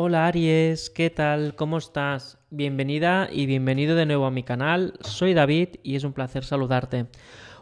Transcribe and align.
Hola 0.00 0.28
Aries, 0.28 0.90
¿qué 0.90 1.10
tal? 1.10 1.56
¿Cómo 1.56 1.76
estás? 1.76 2.38
Bienvenida 2.50 3.28
y 3.32 3.46
bienvenido 3.46 3.96
de 3.96 4.06
nuevo 4.06 4.26
a 4.26 4.30
mi 4.30 4.44
canal. 4.44 4.94
Soy 5.00 5.34
David 5.34 5.70
y 5.82 5.96
es 5.96 6.04
un 6.04 6.12
placer 6.12 6.44
saludarte. 6.44 7.06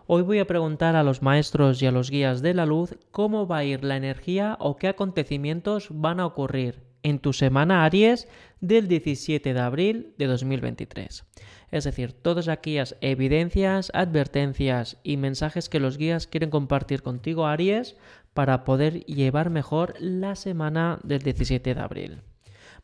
Hoy 0.06 0.20
voy 0.20 0.40
a 0.40 0.46
preguntar 0.46 0.96
a 0.96 1.02
los 1.02 1.22
maestros 1.22 1.80
y 1.80 1.86
a 1.86 1.90
los 1.90 2.10
guías 2.10 2.42
de 2.42 2.52
la 2.52 2.66
luz 2.66 2.94
cómo 3.10 3.46
va 3.46 3.56
a 3.56 3.64
ir 3.64 3.84
la 3.84 3.96
energía 3.96 4.58
o 4.60 4.76
qué 4.76 4.88
acontecimientos 4.88 5.88
van 5.90 6.20
a 6.20 6.26
ocurrir 6.26 6.82
en 7.02 7.20
tu 7.20 7.32
semana 7.32 7.86
Aries 7.86 8.28
del 8.60 8.86
17 8.86 9.54
de 9.54 9.60
abril 9.60 10.12
de 10.18 10.26
2023. 10.26 11.24
Es 11.70 11.84
decir, 11.84 12.12
todas 12.12 12.48
aquellas 12.48 12.96
evidencias, 13.00 13.90
advertencias 13.94 14.98
y 15.02 15.16
mensajes 15.16 15.68
que 15.68 15.80
los 15.80 15.98
guías 15.98 16.26
quieren 16.26 16.50
compartir 16.50 17.02
contigo 17.02 17.46
Aries 17.46 17.96
para 18.34 18.64
poder 18.64 19.04
llevar 19.06 19.50
mejor 19.50 19.94
la 19.98 20.36
semana 20.36 21.00
del 21.02 21.22
17 21.22 21.74
de 21.74 21.80
abril. 21.80 22.22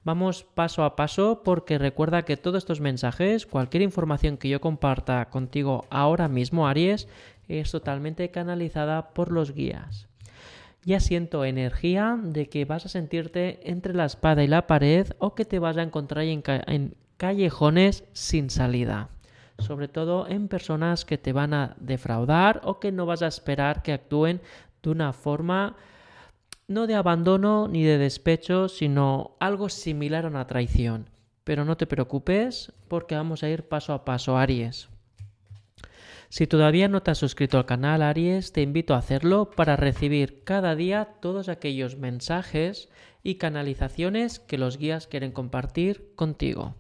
Vamos 0.05 0.43
paso 0.43 0.83
a 0.83 0.97
paso 0.97 1.43
porque 1.45 1.79
recuerda 1.79 2.25
que 2.25 2.37
todos 2.37 2.59
estos 2.59 2.81
mensajes, 2.81 3.47
cualquier 3.47 3.83
información 3.83 4.37
que 4.37 4.49
yo 4.49 4.61
comparta 4.61 5.31
contigo 5.31 5.85
ahora 5.91 6.27
mismo, 6.27 6.67
Aries, 6.67 7.07
es 7.47 7.71
totalmente 7.71 8.31
canalizada 8.31 9.11
por 9.11 9.31
los 9.31 9.53
guías. 9.55 10.09
Ya 10.85 10.99
siento 10.99 11.45
energía 11.45 12.19
de 12.21 12.49
que 12.49 12.65
vas 12.65 12.87
a 12.87 12.89
sentirte 12.89 13.71
entre 13.71 13.95
la 13.95 14.07
espada 14.07 14.43
y 14.43 14.49
la 14.49 14.67
pared 14.67 15.07
o 15.19 15.37
que 15.37 15.45
te 15.45 15.61
vas 15.61 15.77
a 15.77 15.83
encontrar 15.83 16.25
en, 16.25 16.43
en 16.67 16.97
callejones 17.23 18.03
sin 18.15 18.51
salida. 18.51 19.09
Sobre 19.59 19.87
todo 19.87 20.27
en 20.27 20.49
personas 20.49 21.05
que 21.05 21.19
te 21.19 21.33
van 21.33 21.55
a 21.55 21.77
defraudar 21.79 22.61
o 22.65 22.81
que 22.81 22.91
no 22.91 23.07
vas 23.07 23.23
a 23.23 23.29
esperar 23.29 23.85
que 23.85 23.93
actúen 23.93 24.41
de 24.83 24.91
una 24.91 25.13
forma 25.13 25.77
no 26.67 26.89
de 26.89 26.97
abandono 26.97 27.69
ni 27.69 27.85
de 27.85 27.97
despecho, 27.97 28.69
sino 28.69 29.37
algo 29.39 29.69
similar 29.69 30.25
a 30.25 30.29
una 30.31 30.49
traición. 30.49 31.11
Pero 31.45 31.65
no 31.65 31.77
te 31.77 31.87
preocupes 31.87 32.73
porque 32.89 33.15
vamos 33.15 33.45
a 33.45 33.49
ir 33.49 33.69
paso 33.69 33.93
a 33.93 34.05
paso, 34.05 34.37
Aries. 34.37 34.89
Si 36.29 36.49
todavía 36.49 36.89
no 36.89 37.05
te 37.05 37.13
has 37.13 37.19
suscrito 37.19 37.57
al 37.57 37.67
canal 37.67 38.03
Aries, 38.03 38.51
te 38.51 38.63
invito 38.63 38.95
a 38.95 38.99
hacerlo 38.99 39.49
para 39.49 39.77
recibir 39.77 40.43
cada 40.43 40.75
día 40.75 41.15
todos 41.21 41.49
aquellos 41.49 41.97
mensajes 41.97 42.89
y 43.23 43.37
canalizaciones 43.37 44.41
que 44.41 44.59
los 44.59 44.77
guías 44.77 45.07
quieren 45.07 45.31
compartir 45.31 46.17
contigo. 46.17 46.75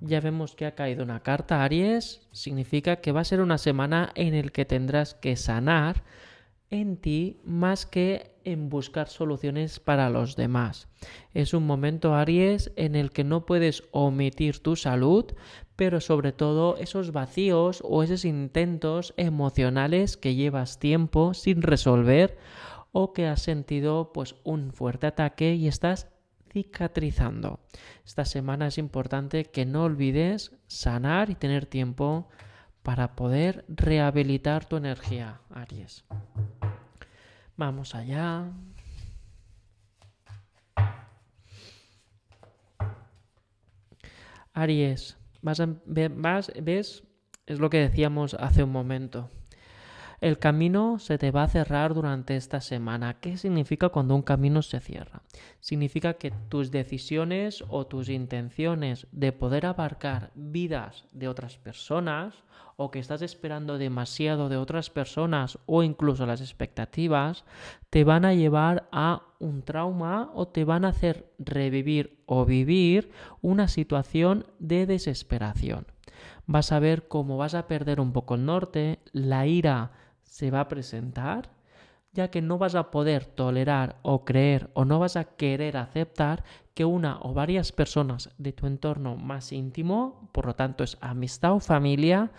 Ya 0.00 0.20
vemos 0.20 0.54
que 0.54 0.66
ha 0.66 0.74
caído 0.74 1.02
una 1.02 1.20
carta 1.20 1.64
Aries, 1.64 2.28
significa 2.30 2.96
que 2.96 3.12
va 3.12 3.20
a 3.20 3.24
ser 3.24 3.40
una 3.40 3.58
semana 3.58 4.12
en 4.14 4.36
la 4.36 4.50
que 4.50 4.64
tendrás 4.64 5.14
que 5.14 5.36
sanar 5.36 6.04
en 6.70 6.96
ti 6.96 7.40
más 7.44 7.86
que 7.86 8.32
en 8.44 8.68
buscar 8.68 9.08
soluciones 9.08 9.80
para 9.80 10.10
los 10.10 10.36
demás. 10.36 10.88
Es 11.32 11.54
un 11.54 11.66
momento, 11.66 12.14
Aries, 12.14 12.72
en 12.76 12.94
el 12.94 13.10
que 13.10 13.24
no 13.24 13.46
puedes 13.46 13.84
omitir 13.92 14.58
tu 14.60 14.76
salud, 14.76 15.24
pero 15.76 16.00
sobre 16.00 16.32
todo 16.32 16.76
esos 16.76 17.12
vacíos 17.12 17.82
o 17.84 18.02
esos 18.02 18.24
intentos 18.24 19.14
emocionales 19.16 20.16
que 20.16 20.34
llevas 20.34 20.78
tiempo 20.78 21.34
sin 21.34 21.62
resolver 21.62 22.36
o 22.92 23.12
que 23.12 23.26
has 23.26 23.42
sentido 23.42 24.12
pues 24.12 24.36
un 24.44 24.72
fuerte 24.72 25.06
ataque 25.06 25.54
y 25.54 25.68
estás 25.68 26.08
cicatrizando. 26.56 27.60
Esta 28.06 28.24
semana 28.24 28.68
es 28.68 28.78
importante 28.78 29.44
que 29.44 29.66
no 29.66 29.84
olvides 29.84 30.56
sanar 30.66 31.28
y 31.28 31.34
tener 31.34 31.66
tiempo 31.66 32.30
para 32.82 33.14
poder 33.14 33.66
rehabilitar 33.68 34.64
tu 34.64 34.78
energía, 34.78 35.42
Aries. 35.50 36.06
Vamos 37.58 37.94
allá. 37.94 38.50
Aries, 44.54 45.18
vas, 45.42 46.52
ves, 46.62 47.04
es 47.44 47.58
lo 47.58 47.68
que 47.68 47.80
decíamos 47.80 48.32
hace 48.32 48.62
un 48.62 48.72
momento. 48.72 49.30
El 50.20 50.38
camino 50.38 50.98
se 50.98 51.18
te 51.18 51.30
va 51.30 51.42
a 51.42 51.48
cerrar 51.48 51.92
durante 51.92 52.36
esta 52.36 52.60
semana. 52.60 53.14
¿Qué 53.20 53.36
significa 53.36 53.90
cuando 53.90 54.14
un 54.14 54.22
camino 54.22 54.62
se 54.62 54.80
cierra? 54.80 55.22
Significa 55.60 56.14
que 56.14 56.32
tus 56.48 56.70
decisiones 56.70 57.62
o 57.68 57.86
tus 57.86 58.08
intenciones 58.08 59.06
de 59.12 59.32
poder 59.32 59.66
abarcar 59.66 60.30
vidas 60.34 61.04
de 61.12 61.28
otras 61.28 61.58
personas 61.58 62.34
o 62.76 62.90
que 62.90 62.98
estás 62.98 63.22
esperando 63.22 63.78
demasiado 63.78 64.48
de 64.48 64.58
otras 64.58 64.90
personas 64.90 65.58
o 65.66 65.82
incluso 65.82 66.26
las 66.26 66.40
expectativas 66.40 67.44
te 67.90 68.04
van 68.04 68.24
a 68.24 68.34
llevar 68.34 68.88
a 68.92 69.22
un 69.38 69.62
trauma 69.62 70.30
o 70.34 70.48
te 70.48 70.64
van 70.64 70.84
a 70.84 70.88
hacer 70.88 71.32
revivir 71.38 72.22
o 72.26 72.44
vivir 72.44 73.10
una 73.40 73.68
situación 73.68 74.46
de 74.58 74.86
desesperación. 74.86 75.86
Vas 76.46 76.70
a 76.70 76.78
ver 76.78 77.08
cómo 77.08 77.38
vas 77.38 77.54
a 77.54 77.66
perder 77.66 78.00
un 78.00 78.12
poco 78.12 78.34
el 78.34 78.44
norte, 78.44 79.00
la 79.12 79.46
ira 79.46 79.92
se 80.22 80.50
va 80.50 80.60
a 80.60 80.68
presentar, 80.68 81.55
ya 82.16 82.30
que 82.30 82.42
no 82.42 82.58
vas 82.58 82.74
a 82.74 82.90
poder 82.90 83.26
tolerar 83.26 83.96
o 84.02 84.24
creer 84.24 84.70
o 84.74 84.84
no 84.84 84.98
vas 84.98 85.16
a 85.16 85.24
querer 85.24 85.76
aceptar 85.76 86.42
que 86.74 86.84
una 86.84 87.18
o 87.22 87.32
varias 87.32 87.72
personas 87.72 88.30
de 88.38 88.52
tu 88.52 88.66
entorno 88.66 89.16
más 89.16 89.52
íntimo, 89.52 90.28
por 90.32 90.46
lo 90.46 90.54
tanto 90.54 90.82
es 90.82 90.98
amistad 91.00 91.52
o 91.52 91.60
familia, 91.60 92.32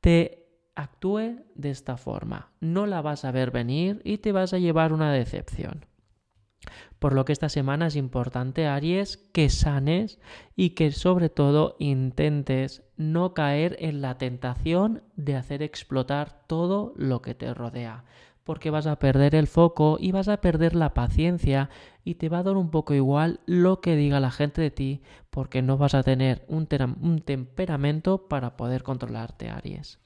te 0.00 0.46
actúe 0.74 1.44
de 1.54 1.70
esta 1.70 1.96
forma. 1.96 2.52
No 2.60 2.86
la 2.86 3.00
vas 3.00 3.24
a 3.24 3.30
ver 3.30 3.50
venir 3.50 4.00
y 4.04 4.18
te 4.18 4.32
vas 4.32 4.52
a 4.52 4.58
llevar 4.58 4.92
una 4.92 5.12
decepción. 5.12 5.86
Por 6.98 7.14
lo 7.14 7.24
que 7.24 7.32
esta 7.32 7.48
semana 7.48 7.88
es 7.88 7.96
importante, 7.96 8.68
Aries, 8.68 9.16
que 9.16 9.48
sanes 9.48 10.20
y 10.54 10.70
que 10.70 10.92
sobre 10.92 11.28
todo 11.28 11.74
intentes 11.80 12.84
no 12.96 13.34
caer 13.34 13.76
en 13.80 14.00
la 14.00 14.18
tentación 14.18 15.02
de 15.16 15.34
hacer 15.34 15.62
explotar 15.62 16.44
todo 16.46 16.92
lo 16.96 17.20
que 17.20 17.34
te 17.34 17.52
rodea. 17.52 18.04
Porque 18.44 18.70
vas 18.70 18.86
a 18.86 18.98
perder 18.98 19.34
el 19.34 19.46
foco 19.46 19.98
y 20.00 20.12
vas 20.12 20.28
a 20.28 20.40
perder 20.40 20.74
la 20.74 20.94
paciencia 20.94 21.70
y 22.04 22.16
te 22.16 22.28
va 22.28 22.38
a 22.38 22.42
dar 22.42 22.56
un 22.56 22.70
poco 22.70 22.94
igual 22.94 23.40
lo 23.46 23.80
que 23.80 23.96
diga 23.96 24.20
la 24.20 24.30
gente 24.30 24.60
de 24.60 24.70
ti 24.70 25.02
porque 25.30 25.62
no 25.62 25.78
vas 25.78 25.94
a 25.94 26.02
tener 26.02 26.44
un, 26.48 26.68
un 27.00 27.20
temperamento 27.20 28.28
para 28.28 28.56
poder 28.56 28.82
controlarte, 28.82 29.48
Aries. 29.48 29.98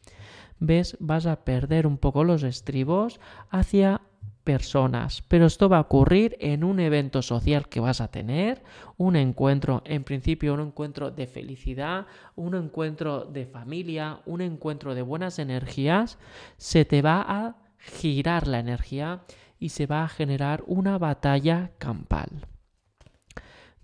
¿Ves? 0.58 0.96
Vas 1.00 1.26
a 1.26 1.44
perder 1.44 1.86
un 1.86 1.98
poco 1.98 2.24
los 2.24 2.42
estribos 2.42 3.20
hacia 3.50 4.02
personas, 4.46 5.24
pero 5.26 5.46
esto 5.46 5.68
va 5.68 5.78
a 5.78 5.80
ocurrir 5.80 6.36
en 6.38 6.62
un 6.62 6.78
evento 6.78 7.20
social 7.20 7.68
que 7.68 7.80
vas 7.80 8.00
a 8.00 8.12
tener, 8.12 8.62
un 8.96 9.16
encuentro, 9.16 9.82
en 9.84 10.04
principio 10.04 10.54
un 10.54 10.60
encuentro 10.60 11.10
de 11.10 11.26
felicidad, 11.26 12.06
un 12.36 12.54
encuentro 12.54 13.24
de 13.24 13.44
familia, 13.44 14.20
un 14.24 14.40
encuentro 14.40 14.94
de 14.94 15.02
buenas 15.02 15.40
energías, 15.40 16.16
se 16.58 16.84
te 16.84 17.02
va 17.02 17.24
a 17.26 17.56
girar 17.86 18.46
la 18.46 18.58
energía 18.58 19.22
y 19.58 19.70
se 19.70 19.86
va 19.86 20.04
a 20.04 20.08
generar 20.08 20.62
una 20.66 20.98
batalla 20.98 21.72
campal. 21.78 22.46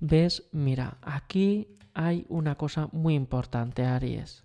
¿Ves? 0.00 0.48
Mira, 0.52 0.98
aquí 1.00 1.78
hay 1.94 2.26
una 2.28 2.56
cosa 2.56 2.88
muy 2.92 3.14
importante, 3.14 3.84
Aries. 3.84 4.44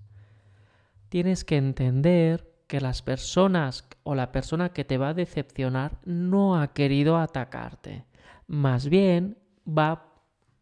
Tienes 1.09 1.43
que 1.43 1.57
entender 1.57 2.53
que 2.67 2.81
las 2.81 3.01
personas 3.01 3.87
o 4.03 4.13
la 4.13 4.31
persona 4.31 4.69
que 4.69 4.83
te 4.83 4.97
va 4.97 5.09
a 5.09 5.13
decepcionar 5.13 5.99
no 6.05 6.59
ha 6.59 6.73
querido 6.73 7.17
atacarte. 7.17 8.05
Más 8.45 8.89
bien 8.89 9.37
va 9.67 10.13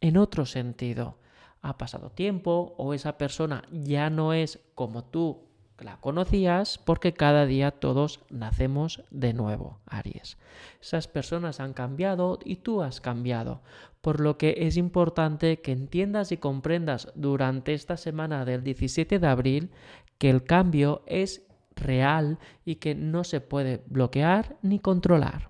en 0.02 0.18
otro 0.18 0.46
sentido. 0.46 1.20
Ha 1.62 1.78
pasado 1.78 2.12
tiempo 2.12 2.76
o 2.78 2.94
esa 2.94 3.18
persona 3.18 3.64
ya 3.72 4.12
no 4.12 4.34
es 4.34 4.60
como 4.76 5.04
tú 5.04 5.45
la 5.80 5.98
conocías 5.98 6.78
porque 6.78 7.14
cada 7.14 7.46
día 7.46 7.72
todos 7.72 8.22
nacemos 8.30 9.04
de 9.12 9.34
nuevo, 9.34 9.80
Aries. 9.86 10.38
Esas 10.82 11.08
personas 11.08 11.60
han 11.60 11.74
cambiado 11.74 12.40
y 12.44 12.58
tú 12.58 12.82
has 12.82 13.02
cambiado, 13.02 13.62
por 14.02 14.22
lo 14.22 14.38
que 14.38 14.56
es 14.60 14.78
importante 14.78 15.62
que 15.62 15.72
entiendas 15.72 16.32
y 16.32 16.38
comprendas 16.38 17.12
durante 17.16 17.74
esta 17.74 17.98
semana 17.98 18.46
del 18.46 18.64
17 18.64 19.20
de 19.20 19.28
abril 19.28 19.72
que 20.18 20.30
el 20.30 20.44
cambio 20.44 21.04
es 21.08 21.46
real 21.76 22.40
y 22.64 22.76
que 22.76 22.96
no 22.96 23.24
se 23.24 23.42
puede 23.42 23.84
bloquear 23.88 24.58
ni 24.62 24.80
controlar. 24.80 25.50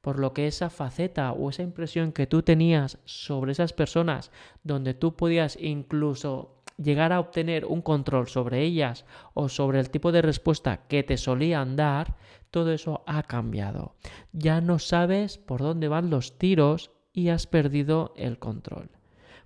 Por 0.00 0.18
lo 0.18 0.34
que 0.34 0.48
esa 0.48 0.68
faceta 0.68 1.32
o 1.32 1.48
esa 1.48 1.62
impresión 1.62 2.12
que 2.12 2.26
tú 2.26 2.42
tenías 2.42 2.98
sobre 3.04 3.52
esas 3.52 3.72
personas, 3.72 4.32
donde 4.64 4.94
tú 4.94 5.14
podías 5.14 5.56
incluso 5.60 6.51
llegar 6.76 7.12
a 7.12 7.20
obtener 7.20 7.64
un 7.64 7.82
control 7.82 8.28
sobre 8.28 8.62
ellas 8.62 9.04
o 9.34 9.48
sobre 9.48 9.80
el 9.80 9.90
tipo 9.90 10.12
de 10.12 10.22
respuesta 10.22 10.86
que 10.88 11.02
te 11.02 11.16
solían 11.16 11.76
dar, 11.76 12.16
todo 12.50 12.72
eso 12.72 13.02
ha 13.06 13.22
cambiado. 13.22 13.96
Ya 14.32 14.60
no 14.60 14.78
sabes 14.78 15.38
por 15.38 15.60
dónde 15.60 15.88
van 15.88 16.10
los 16.10 16.38
tiros 16.38 16.90
y 17.12 17.28
has 17.28 17.46
perdido 17.46 18.12
el 18.16 18.38
control. 18.38 18.90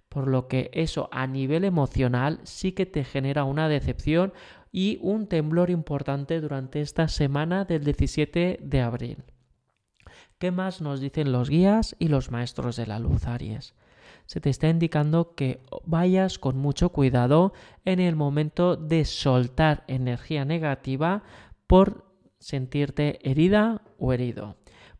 Por 0.08 0.28
lo 0.28 0.48
que 0.48 0.70
eso 0.72 1.08
a 1.12 1.26
nivel 1.26 1.64
emocional 1.64 2.40
sí 2.44 2.72
que 2.72 2.86
te 2.86 3.04
genera 3.04 3.44
una 3.44 3.68
decepción 3.68 4.32
y 4.72 4.98
un 5.02 5.26
temblor 5.26 5.70
importante 5.70 6.40
durante 6.40 6.80
esta 6.80 7.08
semana 7.08 7.64
del 7.64 7.84
17 7.84 8.58
de 8.62 8.80
abril. 8.80 9.24
¿Qué 10.38 10.50
más 10.50 10.80
nos 10.80 11.00
dicen 11.00 11.32
los 11.32 11.48
guías 11.48 11.96
y 11.98 12.08
los 12.08 12.30
maestros 12.30 12.76
de 12.76 12.86
la 12.86 12.98
luz, 12.98 13.26
Aries? 13.26 13.74
Se 14.26 14.40
te 14.40 14.50
está 14.50 14.68
indicando 14.68 15.34
que 15.34 15.60
vayas 15.84 16.38
con 16.38 16.58
mucho 16.58 16.90
cuidado 16.90 17.52
en 17.84 18.00
el 18.00 18.16
momento 18.16 18.76
de 18.76 19.04
soltar 19.04 19.84
energía 19.88 20.44
negativa 20.44 21.22
por 21.66 22.04
sentirte 22.38 23.18
herida 23.28 23.82
o 23.98 24.12
herido 24.12 24.56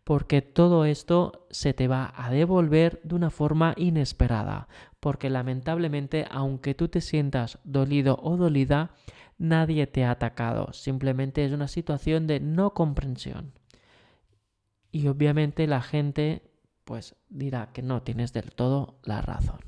porque 0.06 0.40
todo 0.40 0.84
esto 0.84 1.48
se 1.50 1.74
te 1.74 1.88
va 1.88 2.14
a 2.14 2.30
devolver 2.30 3.00
de 3.02 3.16
una 3.16 3.30
forma 3.30 3.74
inesperada, 3.76 4.68
porque 5.00 5.30
lamentablemente 5.30 6.28
aunque 6.30 6.76
tú 6.76 6.86
te 6.86 7.00
sientas 7.00 7.58
dolido 7.64 8.16
o 8.22 8.36
dolida, 8.36 8.92
nadie 9.36 9.88
te 9.88 10.04
ha 10.04 10.12
atacado, 10.12 10.72
simplemente 10.72 11.44
es 11.44 11.50
una 11.50 11.66
situación 11.66 12.28
de 12.28 12.38
no 12.38 12.72
comprensión. 12.72 13.52
Y 14.92 15.08
obviamente 15.08 15.66
la 15.66 15.82
gente 15.82 16.52
pues 16.86 17.16
dirá 17.28 17.72
que 17.72 17.82
no 17.82 18.02
tienes 18.02 18.32
del 18.32 18.52
todo 18.52 18.94
la 19.02 19.20
razón. 19.20 19.58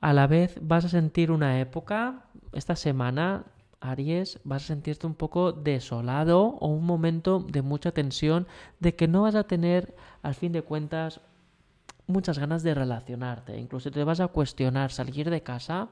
A 0.00 0.12
la 0.12 0.26
vez 0.26 0.58
vas 0.60 0.84
a 0.84 0.90
sentir 0.90 1.30
una 1.30 1.60
época, 1.60 2.26
esta 2.52 2.76
semana, 2.76 3.46
Aries, 3.80 4.38
vas 4.44 4.64
a 4.64 4.66
sentirte 4.66 5.06
un 5.06 5.14
poco 5.14 5.52
desolado 5.52 6.42
o 6.42 6.68
un 6.68 6.84
momento 6.84 7.40
de 7.40 7.62
mucha 7.62 7.90
tensión, 7.92 8.46
de 8.80 8.94
que 8.94 9.08
no 9.08 9.22
vas 9.22 9.34
a 9.34 9.44
tener, 9.44 9.96
al 10.22 10.34
fin 10.34 10.52
de 10.52 10.60
cuentas, 10.60 11.22
muchas 12.06 12.38
ganas 12.38 12.62
de 12.62 12.74
relacionarte. 12.74 13.56
Incluso 13.56 13.90
te 13.90 14.04
vas 14.04 14.20
a 14.20 14.28
cuestionar 14.28 14.92
salir 14.92 15.30
de 15.30 15.42
casa 15.42 15.88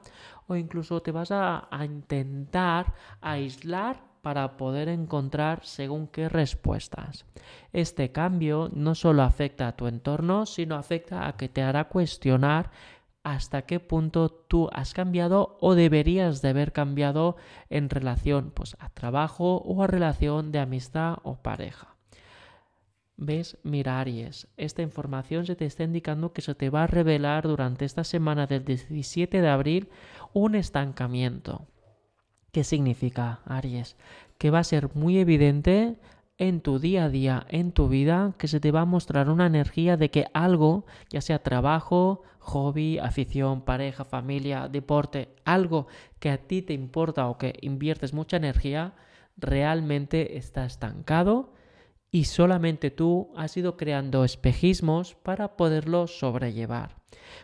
o 0.47 0.55
incluso 0.55 1.01
te 1.01 1.11
vas 1.11 1.31
a, 1.31 1.67
a 1.75 1.85
intentar 1.85 2.93
aislar 3.19 4.12
para 4.23 4.55
poder 4.55 4.87
encontrar 4.87 5.65
según 5.65 6.07
qué 6.07 6.29
respuestas. 6.29 7.25
Este 7.73 8.13
cambio 8.13 8.71
no 8.73 8.95
solo 8.95 9.21
afecta 9.21 9.67
a 9.67 9.75
tu 9.75 9.85
entorno, 9.85 10.45
sino 10.45 10.75
afecta 10.75 11.27
a 11.27 11.35
que 11.35 11.49
te 11.49 11.61
hará 11.61 11.89
cuestionar 11.89 12.71
hasta 13.23 13.63
qué 13.63 13.81
punto 13.81 14.29
tú 14.29 14.69
has 14.71 14.93
cambiado 14.93 15.57
o 15.59 15.75
deberías 15.75 16.41
de 16.41 16.49
haber 16.49 16.71
cambiado 16.71 17.35
en 17.69 17.89
relación 17.89 18.51
pues, 18.51 18.77
a 18.79 18.87
trabajo 18.89 19.57
o 19.57 19.83
a 19.83 19.87
relación 19.87 20.53
de 20.53 20.59
amistad 20.59 21.17
o 21.23 21.35
pareja. 21.41 21.97
¿Ves? 23.17 23.57
Mira, 23.63 23.99
Aries, 23.99 24.47
esta 24.55 24.81
información 24.81 25.45
se 25.45 25.57
te 25.57 25.65
está 25.65 25.83
indicando 25.83 26.31
que 26.31 26.41
se 26.41 26.55
te 26.55 26.69
va 26.69 26.83
a 26.83 26.87
revelar 26.87 27.45
durante 27.45 27.83
esta 27.83 28.05
semana 28.05 28.47
del 28.47 28.63
17 28.63 29.41
de 29.41 29.49
abril 29.49 29.89
un 30.31 30.55
estancamiento. 30.55 31.67
¿Qué 32.53 32.63
significa, 32.63 33.39
Aries? 33.45 33.97
Que 34.37 34.51
va 34.51 34.59
a 34.59 34.63
ser 34.63 34.93
muy 34.93 35.17
evidente 35.17 35.95
en 36.37 36.61
tu 36.61 36.77
día 36.77 37.05
a 37.05 37.09
día, 37.09 37.47
en 37.49 37.71
tu 37.71 37.87
vida, 37.87 38.35
que 38.37 38.47
se 38.47 38.59
te 38.59 38.71
va 38.71 38.81
a 38.81 38.85
mostrar 38.85 39.31
una 39.31 39.47
energía 39.47 39.97
de 39.97 40.11
que 40.11 40.27
algo, 40.35 40.85
ya 41.09 41.21
sea 41.21 41.41
trabajo, 41.41 42.21
hobby, 42.37 42.99
afición, 42.99 43.61
pareja, 43.61 44.05
familia, 44.05 44.67
deporte, 44.67 45.29
algo 45.45 45.87
que 46.19 46.29
a 46.29 46.37
ti 46.37 46.61
te 46.61 46.73
importa 46.73 47.27
o 47.27 47.39
que 47.39 47.57
inviertes 47.61 48.13
mucha 48.13 48.37
energía, 48.37 48.93
realmente 49.35 50.37
está 50.37 50.63
estancado 50.63 51.55
y 52.13 52.23
solamente 52.25 52.91
tú 52.91 53.33
has 53.35 53.57
ido 53.57 53.75
creando 53.75 54.23
espejismos 54.23 55.15
para 55.15 55.57
poderlo 55.57 56.07
sobrellevar 56.07 57.03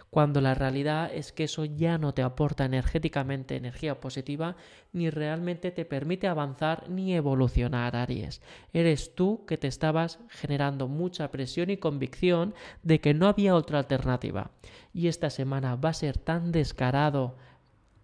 cuando 0.09 0.41
la 0.41 0.55
realidad 0.55 1.11
es 1.13 1.31
que 1.31 1.43
eso 1.43 1.65
ya 1.65 1.97
no 1.97 2.13
te 2.13 2.23
aporta 2.23 2.65
energéticamente 2.65 3.55
energía 3.55 3.99
positiva, 3.99 4.55
ni 4.91 5.09
realmente 5.09 5.71
te 5.71 5.85
permite 5.85 6.27
avanzar 6.27 6.89
ni 6.89 7.13
evolucionar, 7.13 7.95
Aries. 7.95 8.41
Eres 8.73 9.13
tú 9.13 9.45
que 9.45 9.57
te 9.57 9.67
estabas 9.67 10.19
generando 10.29 10.87
mucha 10.87 11.29
presión 11.29 11.69
y 11.69 11.77
convicción 11.77 12.53
de 12.81 12.99
que 12.99 13.13
no 13.13 13.27
había 13.27 13.55
otra 13.55 13.79
alternativa. 13.79 14.51
Y 14.93 15.07
esta 15.07 15.29
semana 15.29 15.75
va 15.75 15.89
a 15.89 15.93
ser 15.93 16.17
tan 16.17 16.51
descarado 16.51 17.37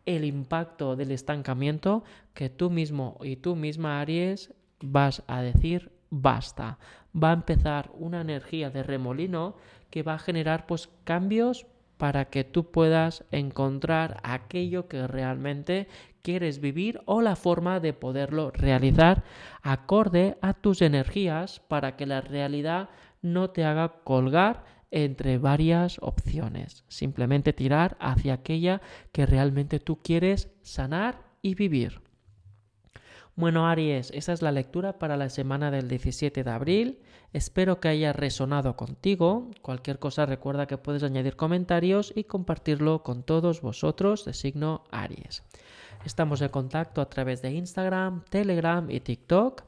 el 0.05 0.23
impacto 0.23 0.95
del 0.95 1.11
estancamiento 1.11 2.03
que 2.35 2.49
tú 2.49 2.69
mismo 2.69 3.17
y 3.23 3.37
tú 3.37 3.55
misma, 3.55 3.99
Aries, 3.99 4.53
vas 4.79 5.23
a 5.25 5.41
decir 5.41 5.94
basta. 6.09 6.77
Va 7.15 7.31
a 7.31 7.33
empezar 7.33 7.91
una 7.93 8.21
energía 8.21 8.69
de 8.69 8.83
remolino 8.83 9.55
que 9.89 10.03
va 10.03 10.15
a 10.15 10.19
generar 10.19 10.65
pues 10.65 10.89
cambios 11.03 11.65
para 11.97 12.25
que 12.25 12.43
tú 12.43 12.71
puedas 12.71 13.23
encontrar 13.31 14.19
aquello 14.23 14.87
que 14.87 15.07
realmente 15.07 15.87
quieres 16.21 16.59
vivir 16.59 17.01
o 17.05 17.21
la 17.21 17.35
forma 17.35 17.79
de 17.79 17.93
poderlo 17.93 18.51
realizar 18.51 19.23
acorde 19.61 20.37
a 20.41 20.53
tus 20.53 20.81
energías 20.81 21.61
para 21.67 21.95
que 21.95 22.05
la 22.05 22.21
realidad 22.21 22.89
no 23.21 23.51
te 23.51 23.63
haga 23.63 24.01
colgar 24.03 24.63
entre 24.91 25.37
varias 25.37 25.97
opciones. 26.01 26.83
Simplemente 26.87 27.53
tirar 27.53 27.95
hacia 27.99 28.33
aquella 28.33 28.81
que 29.11 29.25
realmente 29.25 29.79
tú 29.79 29.99
quieres 30.01 30.49
sanar 30.61 31.21
y 31.41 31.55
vivir. 31.55 32.01
Bueno, 33.37 33.67
Aries, 33.67 34.11
esa 34.11 34.31
es 34.31 34.41
la 34.41 34.53
lectura 34.53 34.97
para 34.97 35.17
la 35.17 35.29
semana 35.29 35.69
del 35.69 35.89
17 35.89 36.41
de 36.41 36.49
abril. 36.49 36.99
Espero 37.33 37.81
que 37.81 37.89
haya 37.89 38.13
resonado 38.13 38.77
contigo. 38.77 39.51
Cualquier 39.61 39.99
cosa 39.99 40.25
recuerda 40.25 40.67
que 40.67 40.77
puedes 40.77 41.03
añadir 41.03 41.35
comentarios 41.35 42.13
y 42.15 42.23
compartirlo 42.23 43.03
con 43.03 43.23
todos 43.23 43.59
vosotros 43.59 44.23
de 44.23 44.33
signo 44.33 44.85
Aries. 44.89 45.43
Estamos 46.05 46.39
en 46.41 46.47
contacto 46.47 47.01
a 47.01 47.09
través 47.09 47.41
de 47.41 47.51
Instagram, 47.51 48.23
Telegram 48.29 48.89
y 48.89 49.01
TikTok. 49.01 49.63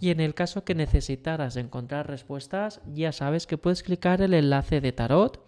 Y 0.00 0.10
en 0.10 0.18
el 0.18 0.34
caso 0.34 0.64
que 0.64 0.74
necesitaras 0.74 1.56
encontrar 1.56 2.08
respuestas, 2.08 2.80
ya 2.92 3.12
sabes 3.12 3.46
que 3.46 3.56
puedes 3.56 3.84
clicar 3.84 4.20
el 4.20 4.34
enlace 4.34 4.80
de 4.80 4.90
Tarot 4.90 5.40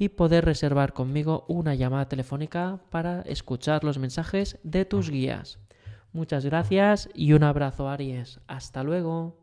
y 0.00 0.08
poder 0.08 0.46
reservar 0.46 0.94
conmigo 0.94 1.44
una 1.46 1.76
llamada 1.76 2.08
telefónica 2.08 2.80
para 2.90 3.22
escuchar 3.22 3.84
los 3.84 3.98
mensajes 3.98 4.58
de 4.64 4.84
tus 4.84 5.10
guías. 5.10 5.60
Muchas 6.12 6.44
gracias 6.44 7.08
y 7.14 7.32
un 7.32 7.44
abrazo 7.44 7.88
Aries. 7.88 8.40
Hasta 8.46 8.82
luego. 8.82 9.39